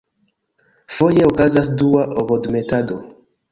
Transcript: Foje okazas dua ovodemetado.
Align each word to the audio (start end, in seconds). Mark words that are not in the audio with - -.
Foje 0.95 1.27
okazas 1.29 1.69
dua 1.83 2.09
ovodemetado. 2.23 3.01